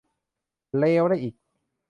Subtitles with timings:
[0.77, 1.35] เลวได้อีก